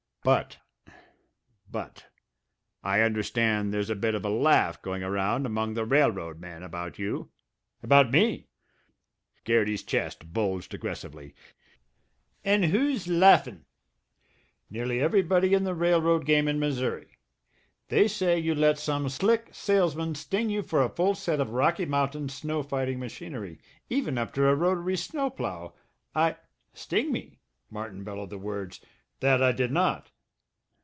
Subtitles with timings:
[0.23, 0.57] But
[1.67, 2.05] but
[2.83, 6.99] I understand there's a bit of a laugh going around among the railroad men about
[6.99, 7.31] you."
[7.81, 8.47] "About me?"
[9.45, 11.33] Garrity's chest bulged aggressively.
[12.45, 13.65] "An' who's laughin?"
[14.69, 17.17] "Nearly everybody in the railroad game in Missouri.
[17.87, 21.85] They say you let some slick salesman sting you for a full set of Rocky
[21.87, 23.57] Mountain snow fighting machinery,
[23.89, 25.73] even up to a rotary snow plough.
[26.13, 26.35] I"
[26.75, 27.39] "Sting me?"
[27.71, 28.79] Martin bellowed the words.
[29.21, 30.09] "That I did not!"